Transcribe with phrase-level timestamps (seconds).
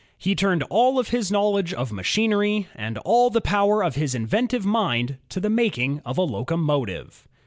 [0.17, 5.19] He turned all his knowledge of machinery, and all the power of his inventive mind,
[5.29, 7.27] to the making of a locomotive.